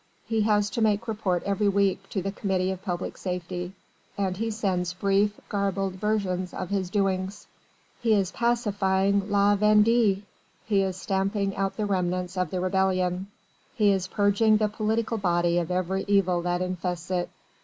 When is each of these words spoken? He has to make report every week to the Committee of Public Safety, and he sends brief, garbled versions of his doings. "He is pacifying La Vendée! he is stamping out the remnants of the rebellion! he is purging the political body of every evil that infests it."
He 0.25 0.41
has 0.41 0.71
to 0.71 0.81
make 0.81 1.07
report 1.07 1.43
every 1.43 1.67
week 1.69 2.09
to 2.09 2.23
the 2.23 2.31
Committee 2.31 2.71
of 2.71 2.81
Public 2.81 3.17
Safety, 3.17 3.73
and 4.17 4.35
he 4.35 4.49
sends 4.49 4.95
brief, 4.95 5.39
garbled 5.47 5.93
versions 5.93 6.55
of 6.55 6.71
his 6.71 6.89
doings. 6.89 7.45
"He 8.01 8.13
is 8.15 8.31
pacifying 8.31 9.29
La 9.29 9.55
Vendée! 9.55 10.23
he 10.65 10.81
is 10.81 10.97
stamping 10.97 11.55
out 11.55 11.77
the 11.77 11.85
remnants 11.85 12.35
of 12.35 12.49
the 12.49 12.59
rebellion! 12.59 13.27
he 13.75 13.91
is 13.91 14.07
purging 14.07 14.57
the 14.57 14.69
political 14.69 15.19
body 15.19 15.59
of 15.59 15.69
every 15.69 16.03
evil 16.07 16.41
that 16.41 16.63
infests 16.63 17.11
it." 17.11 17.29